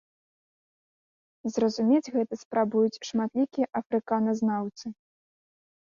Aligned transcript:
Зразумець 1.59 2.11
гэта 2.17 2.33
спрабуюць 2.45 3.01
шматлікія 3.11 3.67
афрыканазнаўцы. 3.85 4.85